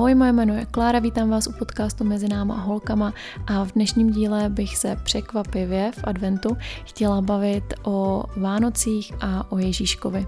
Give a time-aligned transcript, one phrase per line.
[0.00, 3.14] Ahoj, moje jméno je Klára, vítám vás u podcastu Mezi náma a holkama
[3.46, 9.58] a v dnešním díle bych se překvapivě v adventu chtěla bavit o Vánocích a o
[9.58, 10.26] Ježíškovi.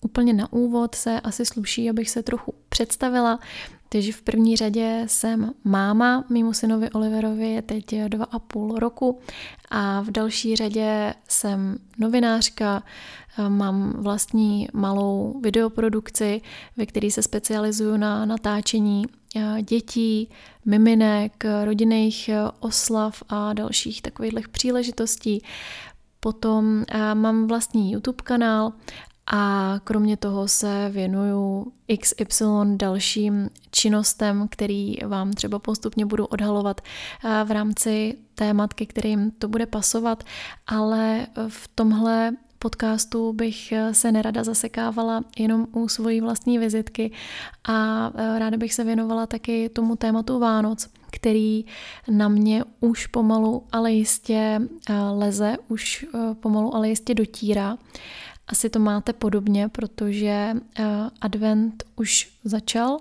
[0.00, 3.38] Úplně na úvod se asi sluší, abych se trochu představila.
[3.88, 9.18] Takže v první řadě jsem máma, mýmu synovi Oliverovi je teď dva a půl roku
[9.70, 12.82] a v další řadě jsem novinářka,
[13.48, 16.40] mám vlastní malou videoprodukci,
[16.76, 19.06] ve které se specializuju na natáčení
[19.62, 20.30] dětí,
[20.64, 22.30] miminek, rodinných
[22.60, 25.42] oslav a dalších takových příležitostí.
[26.20, 28.72] Potom mám vlastní YouTube kanál
[29.32, 32.44] a kromě toho se věnuju XY
[32.76, 36.80] dalším činnostem, který vám třeba postupně budu odhalovat
[37.24, 40.24] eh, v rámci témat, ke kterým to bude pasovat,
[40.66, 47.12] ale v tomhle podcastu bych eh, se nerada zasekávala jenom u svojí vlastní vizitky
[47.68, 51.64] a eh, ráda bych se věnovala taky tomu tématu Vánoc, který
[52.10, 54.60] na mě už pomalu, ale jistě
[55.12, 56.06] leze, už
[56.40, 57.78] pomalu, ale jistě dotírá.
[58.48, 60.84] Asi to máte podobně, protože eh,
[61.20, 62.98] advent už začal,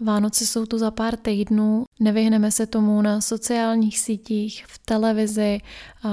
[0.00, 5.58] Vánoce jsou tu za pár týdnů, nevyhneme se tomu na sociálních sítích, v televizi,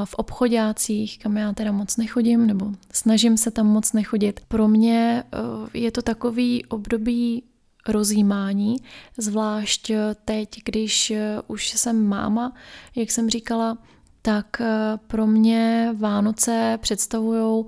[0.06, 4.40] v obchodácích, kam já teda moc nechodím, nebo snažím se tam moc nechodit.
[4.48, 5.38] Pro mě eh,
[5.74, 7.44] je to takový období
[7.88, 8.78] rozjímání,
[9.18, 9.92] zvlášť
[10.26, 12.54] teď, když eh, už jsem máma,
[12.96, 13.78] jak jsem říkala,
[14.22, 14.62] tak
[15.08, 17.66] pro mě Vánoce představují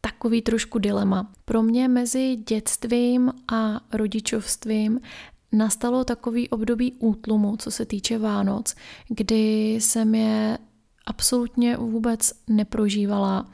[0.00, 1.32] takový trošku dilema.
[1.44, 5.00] Pro mě mezi dětstvím a rodičovstvím
[5.52, 8.74] nastalo takový období útlumu, co se týče Vánoc,
[9.08, 10.58] kdy jsem je
[11.06, 13.50] absolutně vůbec neprožívala,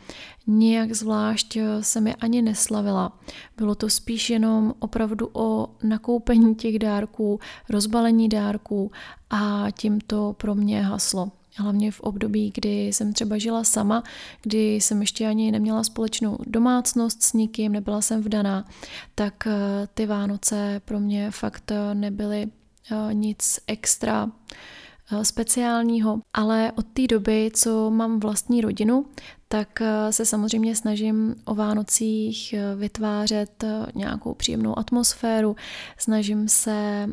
[0.46, 3.20] nijak zvlášť jsem je ani neslavila.
[3.56, 7.40] Bylo to spíš jenom opravdu o nakoupení těch dárků,
[7.70, 8.90] rozbalení dárků
[9.30, 11.30] a tím to pro mě haslo.
[11.58, 14.02] Hlavně v období, kdy jsem třeba žila sama,
[14.42, 18.64] kdy jsem ještě ani neměla společnou domácnost s nikým, nebyla jsem vdaná,
[19.14, 22.46] tak eh, ty Vánoce pro mě fakt eh, nebyly
[22.90, 24.30] eh, nic extra
[25.22, 29.06] speciálního, ale od té doby, co mám vlastní rodinu,
[29.48, 35.56] tak se samozřejmě snažím o Vánocích vytvářet nějakou příjemnou atmosféru,
[35.98, 37.08] snažím se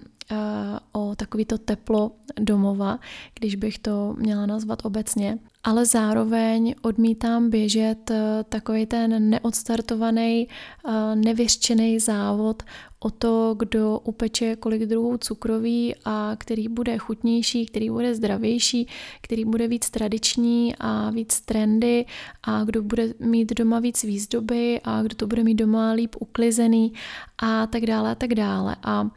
[0.92, 3.00] o takovýto teplo domova,
[3.40, 5.38] když bych to měla nazvat obecně.
[5.64, 12.64] Ale zároveň odmítám běžet e, takový ten neodstartovaný, e, nevyřčený závod
[13.00, 18.88] o to, kdo upeče kolik druhů cukroví a který bude chutnější, který bude zdravější,
[19.22, 22.06] který bude víc tradiční a víc trendy
[22.44, 26.94] a kdo bude mít doma víc výzdoby a kdo to bude mít doma líp uklizený
[27.38, 28.76] a tak dále a tak dále.
[28.84, 29.10] A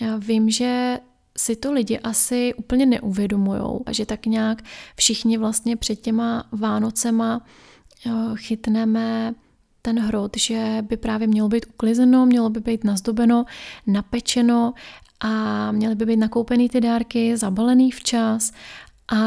[0.00, 0.98] já vím, že
[1.36, 4.62] si to lidi asi úplně neuvědomujou a že tak nějak
[4.96, 7.46] všichni vlastně před těma Vánocema
[8.06, 9.34] eh, chytneme
[9.82, 13.44] ten hrot, že by právě mělo být uklizeno, mělo by být nazdobeno,
[13.86, 14.74] napečeno
[15.20, 18.52] a měly by být nakoupený ty dárky, zabalený včas
[19.08, 19.18] a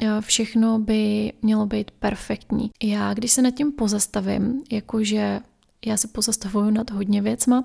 [0.00, 2.70] eh, všechno by mělo být perfektní.
[2.82, 5.40] Já, když se nad tím pozastavím, jakože
[5.84, 7.64] já se pozastavuju nad hodně věcma,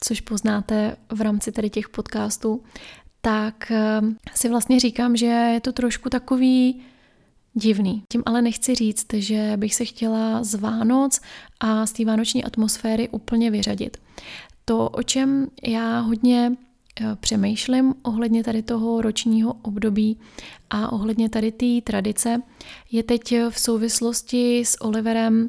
[0.00, 2.62] což poznáte v rámci tady těch podcastů,
[3.20, 6.80] tak ehm, si vlastně říkám, že je to trošku takový
[7.54, 8.02] divný.
[8.08, 11.20] Tím ale nechci říct, že bych se chtěla z Vánoc
[11.60, 13.96] a z té vánoční atmosféry úplně vyřadit.
[14.64, 16.52] To, o čem já hodně
[17.00, 20.18] eh, přemýšlím ohledně tady toho ročního období
[20.70, 22.42] a ohledně tady té tradice,
[22.90, 25.48] je teď v souvislosti s Oliverem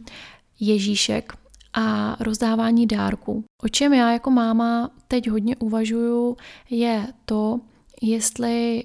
[0.59, 1.33] Ježíšek,
[1.73, 3.43] a rozdávání dárků.
[3.63, 6.37] O čem já jako máma teď hodně uvažuju,
[6.69, 7.59] je to,
[8.01, 8.83] jestli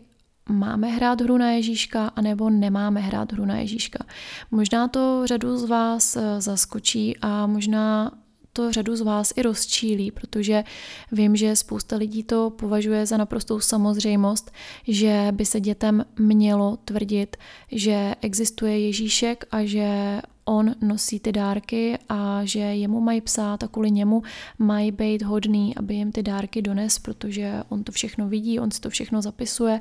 [0.49, 4.05] máme hrát hru na Ježíška, anebo nemáme hrát hru na Ježíška.
[4.51, 8.13] Možná to řadu z vás eh, zaskočí a možná
[8.53, 10.65] to řadu z vás i rozčílí, protože
[11.13, 14.51] vím, že spousta lidí to považuje za naprostou samozřejmost,
[14.89, 17.37] že by se dětem mělo tvrdit,
[17.73, 23.69] že existuje Ježíšek a že on nosí ty dárky a že jemu mají psát a
[23.69, 24.23] kvůli němu
[24.59, 28.81] mají být hodný, aby jim ty dárky dones, protože on to všechno vidí, on si
[28.81, 29.81] to všechno zapisuje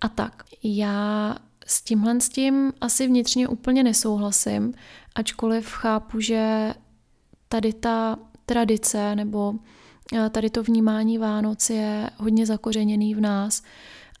[0.00, 0.42] a tak.
[0.62, 1.36] Já
[1.66, 4.74] s tímhle s tím asi vnitřně úplně nesouhlasím,
[5.14, 6.74] ačkoliv chápu, že
[7.48, 9.54] tady ta tradice nebo
[10.14, 13.62] eh, tady to vnímání Vánoc je hodně zakořeněný v nás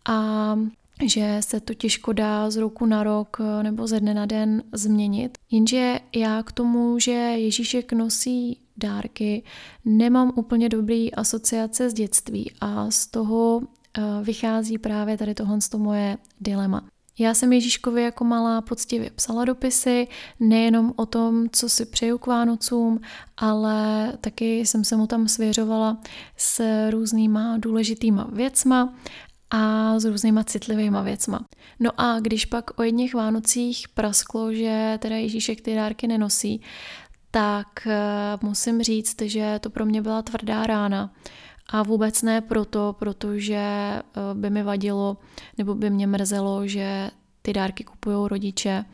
[0.08, 0.58] a
[1.04, 4.62] že se to těžko dá z roku na rok eh, nebo ze dne na den
[4.72, 5.38] změnit.
[5.50, 9.42] Jenže já k tomu, že Ježíšek nosí dárky,
[9.84, 16.18] nemám úplně dobrý asociace z dětství a z toho eh, vychází právě tady tohle moje
[16.40, 16.88] dilema.
[17.18, 20.08] Já jsem Ježíškovi jako malá poctivě psala dopisy,
[20.40, 23.00] nejenom o tom, co si přeju k Vánocům,
[23.36, 25.98] ale taky jsem se mu tam svěřovala
[26.36, 28.94] s různýma důležitýma věcma
[29.50, 31.40] a s různýma citlivýma věcma.
[31.80, 36.60] No a když pak o jedných Vánocích prasklo, že teda Ježíšek ty dárky nenosí,
[37.30, 41.12] tak eh, musím říct, že to pro mě byla tvrdá rána.
[41.68, 44.02] A vůbec ne proto, protože eh,
[44.34, 45.16] by mi vadilo
[45.58, 47.10] nebo by mě mrzelo, že
[47.42, 48.84] ty dárky kupují rodiče.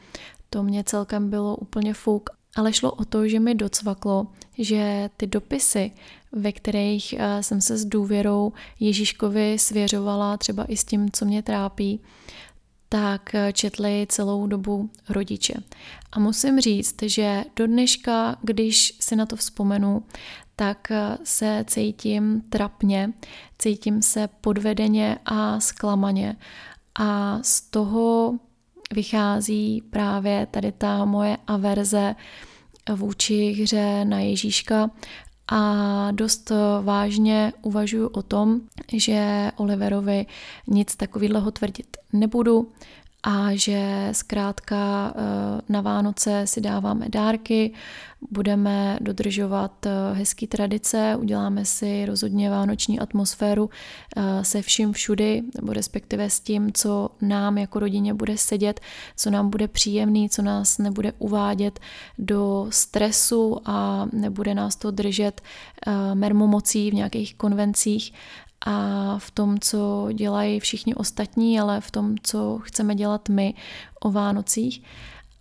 [0.50, 2.30] To mě celkem bylo úplně fuk.
[2.56, 4.26] Ale šlo o to, že mi docvaklo,
[4.58, 5.92] že ty dopisy,
[6.32, 11.42] ve kterých eh, jsem se s důvěrou Ježíškovi svěřovala třeba i s tím, co mě
[11.42, 12.00] trápí,
[12.88, 15.54] tak eh, četli celou dobu rodiče.
[16.12, 20.02] A musím říct, že do dneška, když si na to vzpomenu,
[20.56, 23.12] tak eh, se cítím trapně,
[23.58, 26.36] cítím se podvedeně a zklamaně.
[26.94, 28.38] A z toho
[28.94, 32.14] vychází právě tady ta moje averze
[32.94, 34.90] vůči hře na Ježíška.
[35.48, 36.52] A dost
[36.82, 38.60] vážně uvažuji o tom,
[38.92, 40.26] že Oliverovi
[40.66, 42.72] nic takového tvrdit nebudu
[43.22, 47.72] a že zkrátka eh, na Vánoce si dáváme dárky,
[48.30, 53.70] budeme dodržovat eh, hezký tradice, uděláme si rozhodně vánoční atmosféru
[54.16, 58.80] eh, se vším všudy, nebo respektive s tím, co nám jako rodině bude sedět,
[59.16, 61.80] co nám bude příjemný, co nás nebude uvádět
[62.18, 65.40] do stresu a nebude nás to držet
[66.14, 68.12] mermomocí v nějakých konvencích
[68.66, 73.54] a v tom, co dělají všichni ostatní, ale v tom, co chceme dělat my
[74.00, 74.82] o Vánocích.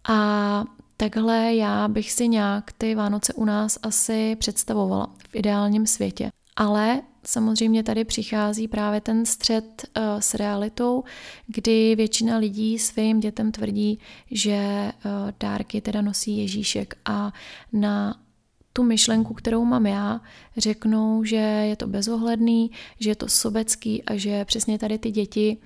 [0.10, 0.64] A
[0.98, 6.30] takhle já bych si nějak ty Vánoce u nás asi představovala v ideálním světě.
[6.56, 11.04] Ale samozřejmě tady přichází právě ten střed uh, s realitou,
[11.48, 14.00] kdy většina lidí svým dětem tvrdí,
[14.32, 17.34] že uh, dárky teda nosí Ježíšek a
[17.74, 18.16] na
[18.74, 20.22] tu myšlenku, kterou mám já,
[20.58, 25.58] řeknou, že je to bezohledný, že je to sobecký a že přesně tady ty děti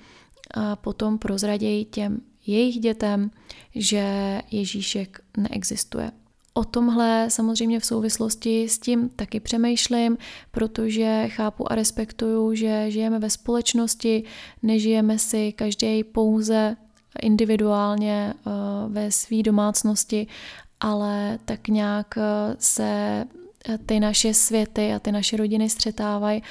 [0.81, 3.31] potom prozradějí těm jejich dětem,
[3.75, 6.11] že Ježíšek neexistuje.
[6.53, 10.17] O tomhle samozřejmě v souvislosti s tím taky přemýšlím,
[10.51, 14.23] protože chápu a respektuju, že žijeme ve společnosti,
[14.63, 16.75] nežijeme si každý pouze
[17.21, 18.33] individuálně
[18.87, 20.27] ve své domácnosti
[20.79, 23.23] ale tak nějak eh, se
[23.69, 26.43] eh, ty naše světy a ty naše rodiny střetávají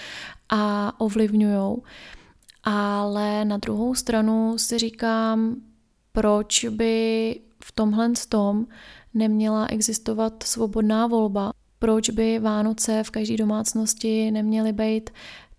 [0.49, 1.77] a ovlivňují.
[2.65, 5.57] Ale na druhou stranu si říkám,
[6.13, 8.67] proč by v tomhle tom
[9.15, 15.11] neměla existovat svobodná volba, proč by Vánoce v každé domácnosti neměly být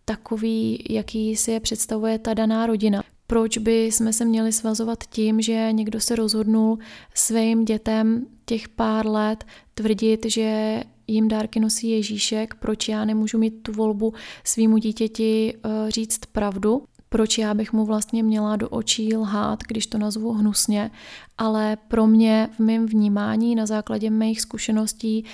[0.06, 3.03] takový, jaký si je představuje ta daná rodina.
[3.27, 6.80] Proč by jsme se měli svazovat tím, že někdo se rozhodnul
[7.13, 9.44] svým dětem těch pár let
[9.74, 14.13] tvrdit, že jim dárky nosí Ježíšek, proč já nemůžu mít tu volbu
[14.44, 19.88] svýmu dítěti eh, říct pravdu, proč já bych mu vlastně měla do očí lhát, když
[19.88, 20.92] to nazvu hnusně,
[21.38, 25.26] ale pro mě v mém vnímání na základě mých zkušeností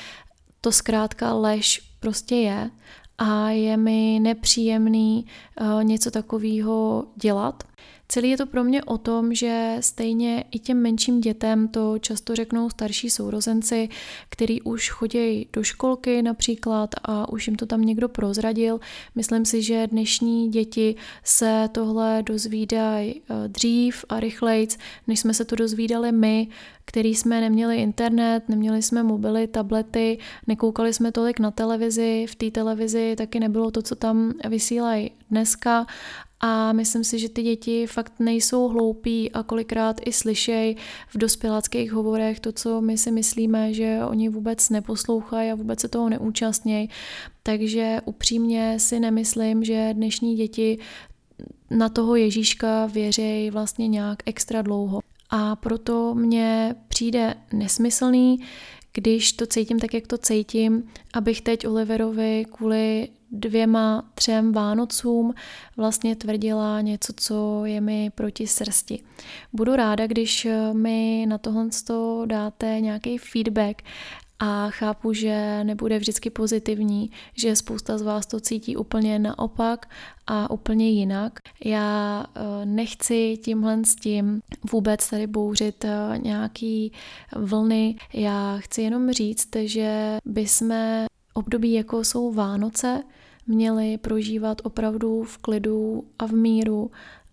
[0.62, 2.70] to zkrátka lež prostě je
[3.22, 5.26] a je mi nepříjemný
[5.62, 7.64] uh, něco takového dělat.
[8.12, 12.36] Celý je to pro mě o tom, že stejně i těm menším dětem to často
[12.36, 13.90] řeknou starší sourozenci,
[14.30, 18.80] který už chodí do školky například a už jim to tam někdo prozradil.
[19.16, 24.78] Myslím si, že dnešní děti se tohle dozvídají eh, dřív a rychlejc,
[25.08, 26.48] než jsme se to dozvídali my,
[26.86, 32.52] který jsme neměli internet, neměli jsme mobily, tablety, nekoukali jsme tolik na televizi, v té
[32.52, 35.86] televizi taky nebylo to, co tam vysílají dneska
[36.44, 40.76] a myslím si, že ty děti fakt nejsou hloupí a kolikrát i slyšej
[41.08, 45.88] v dospěláckých hovorech to, co my si myslíme, že oni vůbec neposlouchají a vůbec se
[45.88, 46.90] toho neúčastnějí.
[47.44, 50.80] Takže upřímně si nemyslím, že dnešní děti
[51.70, 55.00] na toho Ježíška věřejí vlastně nějak extra dlouho.
[55.30, 58.40] A proto mně přijde nesmyslný,
[58.94, 60.84] když to cítím tak, jak to cítím,
[61.14, 65.34] abych teď Oliverovi kvůli dvěma, třem Vánocům
[65.78, 69.04] vlastně tvrdila něco, co je mi proti srsti.
[69.54, 71.68] Budu ráda, když mi na tohle
[72.26, 73.82] dáte nějaký feedback
[74.44, 79.90] a chápu, že nebude vždycky pozitivní, že spousta z vás to cítí úplně naopak
[80.28, 81.40] a úplně jinak.
[81.66, 86.92] Já eh, nechci tímhle s tím vůbec tady bouřit eh, nějaký
[87.36, 87.96] vlny.
[88.14, 93.04] Já chci jenom říct, že bychom období, jako jsou Vánoce,
[93.48, 96.92] měli prožívat opravdu v klidu a v míru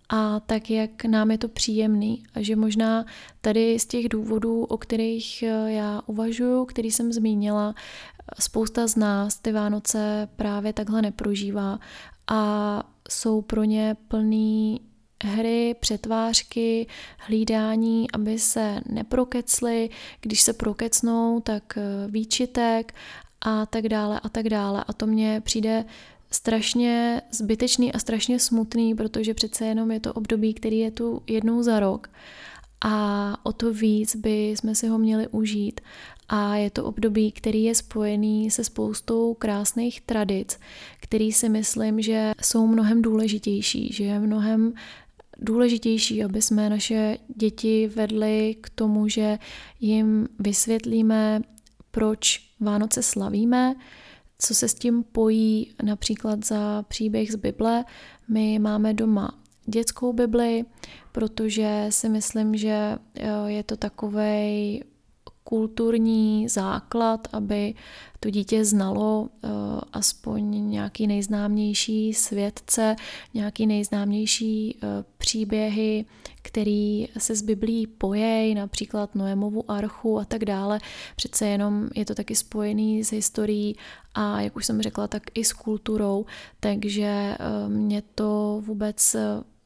[0.08, 2.22] a tak, jak nám je to příjemný.
[2.34, 3.04] A že možná
[3.40, 7.74] tady z těch důvodů, o kterých eh, já uvažuju, který jsem zmínila,
[8.40, 11.78] spousta z nás ty Vánoce právě takhle neprožívá
[12.26, 14.80] a jsou pro ně plný
[15.24, 16.86] hry, přetvářky,
[17.18, 22.94] hlídání, aby se neprokecly, když se prokecnou, tak eh, výčitek
[23.40, 24.84] a tak dále a tak dále.
[24.88, 25.84] A to mně přijde
[26.30, 31.62] strašně zbytečný a strašně smutný, protože přece jenom je to období, který je tu jednou
[31.62, 32.10] za rok
[32.80, 35.80] a o to víc by jsme si ho měli užít.
[36.28, 40.58] A je to období, který je spojený se spoustou krásných tradic,
[41.00, 44.72] který si myslím, že jsou mnohem důležitější, že je mnohem
[45.38, 49.38] důležitější, aby jsme naše děti vedli k tomu, že
[49.80, 51.42] jim vysvětlíme,
[51.90, 53.74] proč Vánoce slavíme,
[54.38, 57.84] co se s tím pojí například za příběh z Bible.
[58.28, 60.64] My máme doma dětskou Bibli,
[61.12, 64.84] protože si myslím, že eh, je to takový
[65.48, 67.74] kulturní základ, aby
[68.20, 69.50] to dítě znalo uh,
[69.92, 72.96] aspoň nějaký nejznámější světce,
[73.34, 74.88] nějaký nejznámější uh,
[75.18, 76.04] příběhy,
[76.42, 80.80] který se z Biblí pojejí, například Noémovu archu a tak dále.
[81.16, 83.76] Přece jenom je to taky spojený s historií
[84.14, 86.26] a jak už jsem řekla, tak i s kulturou,
[86.60, 89.16] takže uh, mě to vůbec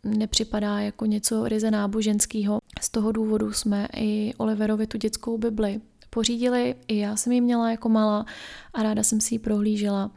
[0.05, 2.59] nepřipadá jako něco ryze náboženského.
[2.81, 5.81] Z toho důvodu jsme i Oliverovi tu dětskou Bibli
[6.11, 8.27] pořídili, i já jsem ji měla jako malá
[8.75, 10.11] a ráda jsem si ji prohlížela.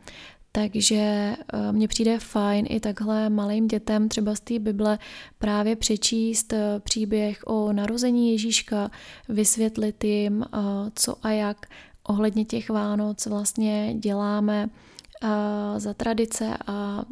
[0.51, 5.00] Takže eh, mně přijde fajn i takhle malým dětem třeba z té Bible
[5.39, 8.92] právě přečíst eh, příběh o narození Ježíška,
[9.30, 10.58] vysvětlit jim, eh,
[10.96, 11.65] co a jak
[12.04, 14.70] ohledně těch Vánoc vlastně děláme,
[15.78, 17.06] za tradice a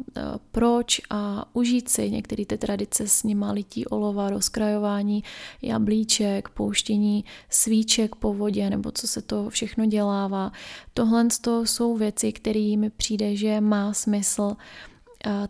[0.52, 5.24] proč a užít si některé ty tradice s nima lití olova, rozkrajování
[5.62, 10.52] jablíček, pouštění svíček po vodě nebo co se to všechno dělává.
[10.94, 14.56] Tohle to jsou věci, které mi přijde, že má smysl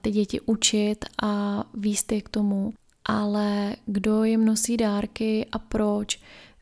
[0.00, 2.72] ty děti učit a výst je k tomu.
[3.04, 6.20] Ale kdo jim nosí dárky a proč,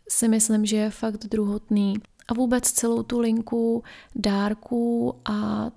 [0.09, 1.95] si myslím, že je fakt druhotný.
[2.29, 3.83] A vůbec celou tu linku
[4.15, 5.71] dárků a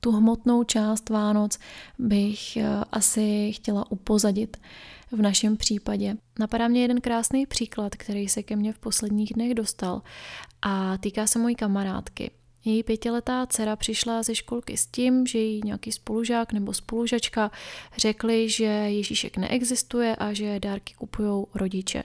[0.00, 1.58] tu hmotnou část Vánoc
[1.98, 4.56] bych eh, asi chtěla upozadit
[5.12, 6.16] v našem případě.
[6.38, 10.02] Napadá mě jeden krásný příklad, který se ke mně v posledních dnech dostal
[10.62, 12.30] a týká se mojí kamarádky.
[12.64, 17.50] Její pětiletá dcera přišla ze školky s tím, že jí nějaký spolužák nebo spolužačka
[17.96, 22.04] řekli, že Ježíšek neexistuje a že dárky kupují rodiče.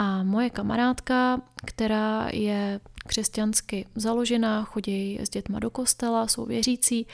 [0.00, 7.06] A moje kamarádka, která je křesťansky založená, chodí s dětma do kostela, jsou věřící,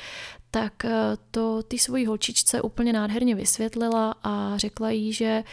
[0.51, 0.91] tak eh,
[1.31, 5.45] to ty svojí holčičce úplně nádherně vysvětlila a řekla jí, že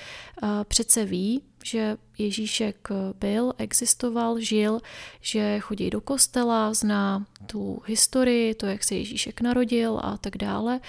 [0.44, 4.80] eh, přece ví, že Ježíšek byl, existoval, žil,
[5.22, 10.80] že chodí do kostela, zná tu historii, to, jak se Ježíšek narodil a tak dále.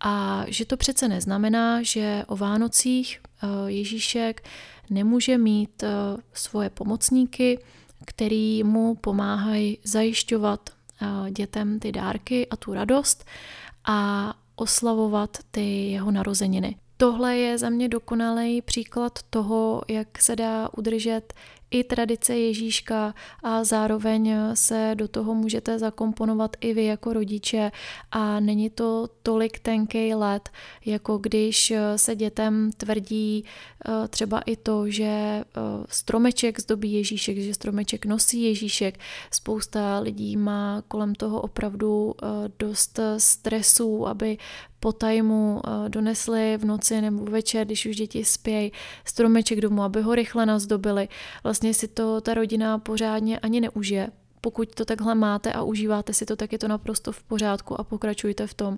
[0.00, 4.42] A že to přece neznamená, že o Vánocích eh, Ježíšek
[4.90, 5.84] nemůže mít
[6.32, 7.58] svoje pomocníky,
[8.06, 13.24] který mu pomáhají zajišťovat eh, dětem ty dárky a tu radost
[13.84, 16.76] a oslavovat ty jeho narozeniny.
[16.96, 21.34] Tohle je za mě dokonalý příklad toho, jak se dá udržet
[21.74, 27.72] i tradice Ježíška a zároveň se do toho můžete zakomponovat i vy jako rodiče
[28.10, 30.48] a není to tolik tenký let,
[30.84, 35.44] jako když se dětem tvrdí eh, třeba i to, že eh,
[35.88, 38.98] stromeček zdobí Ježíšek, že stromeček nosí Ježíšek.
[39.30, 42.26] Spousta lidí má kolem toho opravdu eh,
[42.58, 44.38] dost stresu, aby
[44.84, 48.72] po tajmu donesli v noci nebo večer, když už děti spějí,
[49.04, 51.08] stromeček domů, aby ho rychle nazdobili.
[51.44, 54.10] Vlastně si to ta rodina pořádně ani neužije.
[54.44, 57.84] Pokud to takhle máte a užíváte si to, tak je to naprosto v pořádku a
[57.84, 58.76] pokračujte v tom.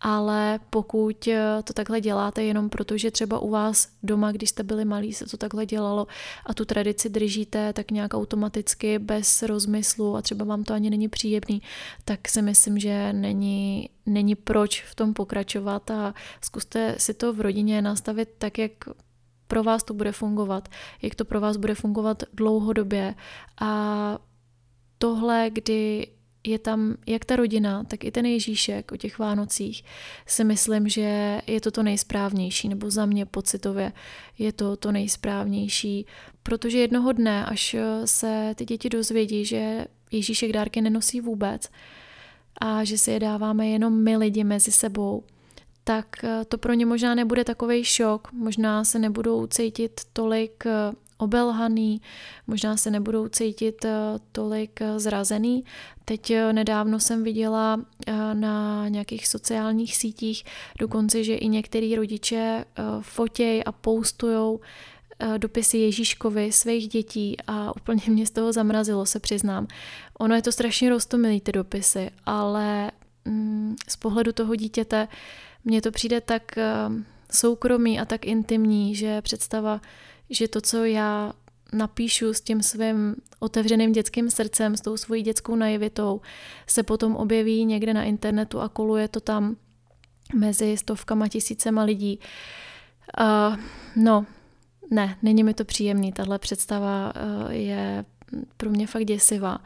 [0.00, 1.28] Ale pokud
[1.64, 5.26] to takhle děláte jenom proto, že třeba u vás doma, když jste byli malí, se
[5.26, 6.06] to takhle dělalo
[6.46, 11.08] a tu tradici držíte tak nějak automaticky bez rozmyslu a třeba vám to ani není
[11.08, 11.62] příjemný,
[12.04, 17.40] tak si myslím, že není, není proč v tom pokračovat a zkuste si to v
[17.40, 18.72] rodině nastavit tak, jak
[19.46, 20.68] pro vás to bude fungovat,
[21.02, 23.14] jak to pro vás bude fungovat dlouhodobě
[23.60, 24.31] a
[25.02, 26.06] tohle, kdy
[26.44, 29.84] je tam jak ta rodina, tak i ten Ježíšek o těch Vánocích,
[30.26, 33.92] si myslím, že je to to nejsprávnější, nebo za mě pocitově
[34.38, 36.06] je to to nejsprávnější,
[36.42, 41.68] protože jednoho dne, až se ty děti dozvědí, že Ježíšek dárky nenosí vůbec
[42.60, 45.24] a že si je dáváme jenom my lidi mezi sebou,
[45.84, 46.06] tak
[46.48, 50.64] to pro ně možná nebude takový šok, možná se nebudou cítit tolik
[51.22, 52.00] obelhaný,
[52.46, 53.90] možná se nebudou cítit eh,
[54.32, 55.64] tolik eh, zrazený.
[56.04, 57.80] Teď eh, nedávno jsem viděla
[58.32, 60.44] na nějakých sociálních sítích
[60.78, 62.64] dokonce, že i některý rodiče
[63.00, 64.60] fotěj a poustujou
[65.38, 69.66] dopisy Ježíškovi svých dětí a úplně mě z toho zamrazilo, se přiznám.
[70.18, 72.90] Ono je to strašně roztomilý ty dopisy, ale
[73.24, 75.08] mm, z pohledu toho dítěte
[75.64, 76.58] mně to přijde tak
[77.30, 79.80] soukromý a tak intimní, že představa
[80.32, 81.32] že to, co já
[81.72, 86.20] napíšu s tím svým otevřeným dětským srdcem, s tou svojí dětskou naivitou,
[86.66, 89.56] se potom objeví někde na internetu a koluje to tam
[90.34, 92.18] mezi stovkama tisícema lidí.
[93.20, 93.56] Uh,
[93.96, 94.26] no,
[94.90, 98.04] ne, není mi to příjemný, tahle představa uh, je
[98.56, 99.58] pro mě fakt děsivá.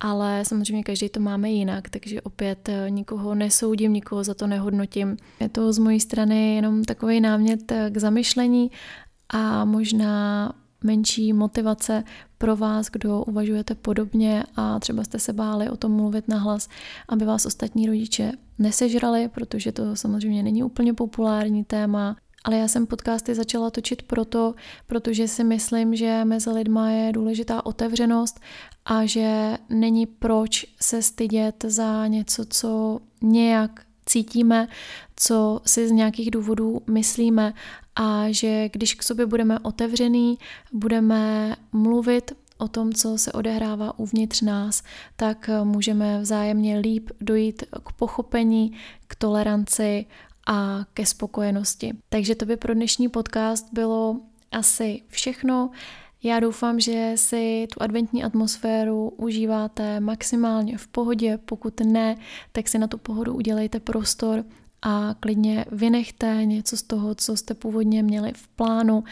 [0.00, 5.16] Ale samozřejmě každý to máme jinak, takže opět uh, nikoho nesoudím, nikoho za to nehodnotím.
[5.40, 8.70] Je to z mojí strany jenom takový námět k zamyšlení
[9.28, 10.52] a možná
[10.84, 12.04] menší motivace
[12.38, 16.68] pro vás, kdo uvažujete podobně a třeba jste se báli o tom mluvit nahlas,
[17.08, 22.16] aby vás ostatní rodiče nesežrali, protože to samozřejmě není úplně populární téma.
[22.44, 24.54] Ale já jsem podcasty začala točit proto,
[24.86, 28.40] protože si myslím, že mezi lidma je důležitá otevřenost
[28.84, 34.68] a že není proč se stydět za něco, co nějak cítíme,
[35.16, 37.54] co si z nějakých důvodů myslíme
[38.00, 40.38] a že když k sobě budeme otevřený,
[40.72, 44.82] budeme mluvit o tom, co se odehrává uvnitř nás,
[45.16, 48.72] tak můžeme vzájemně líp dojít k pochopení,
[49.06, 50.06] k toleranci
[50.46, 51.92] a ke spokojenosti.
[52.08, 54.20] Takže to by pro dnešní podcast bylo
[54.52, 55.70] asi všechno.
[56.22, 62.16] Já doufám, že si tu adventní atmosféru užíváte maximálně v pohodě, pokud ne,
[62.52, 64.44] tak si na tu pohodu udělejte prostor
[64.82, 69.04] a klidně vynechte něco z toho, co jste původně měli v plánu.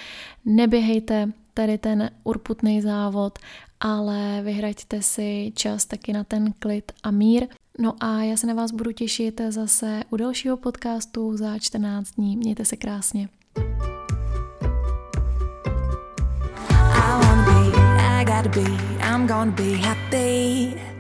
[0.45, 3.39] Neběhejte tady ten urputný závod,
[3.81, 7.47] ale vyhraďte si čas taky na ten klid a mír.
[7.79, 12.37] No a já se na vás budu těšit zase u dalšího podcastu za 14 dní.
[12.37, 13.29] Mějte se krásně.
[16.95, 20.96] I wanna be, I gotta be, I'm gonna be happy.